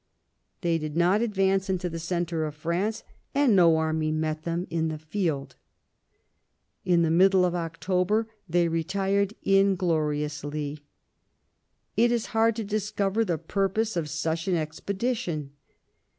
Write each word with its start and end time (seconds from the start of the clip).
They 0.61 0.79
did 0.79 0.97
not 0.97 1.21
advance 1.21 1.69
into 1.69 1.87
the 1.87 1.99
centre 1.99 2.43
of 2.45 2.55
France, 2.55 3.03
and 3.35 3.55
no 3.55 3.77
army 3.77 4.11
met 4.11 4.41
them 4.45 4.65
in 4.71 4.87
the 4.87 4.97
field 4.97 5.57
j 6.83 6.91
in 6.93 7.03
the 7.03 7.11
middle 7.11 7.45
of 7.45 7.53
October 7.53 8.27
they 8.49 8.67
retired 8.67 9.35
ingloriously. 9.43 10.79
It 11.95 12.11
is 12.11 12.25
hard 12.33 12.55
to 12.55 12.63
discover 12.63 13.23
the 13.23 13.37
purpose 13.37 13.95
of 13.95 14.09
such 14.09 14.47
an 14.47 14.55
expedition. 14.55 15.51